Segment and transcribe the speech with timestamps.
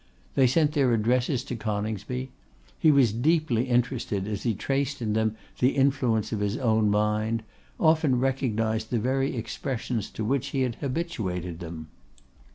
[0.33, 2.31] They sent their addresses to Coningsby.
[2.79, 7.43] He was deeply interested as he traced in them the influence of his own mind;
[7.79, 11.89] often recognised the very expressions to which he had habituated them.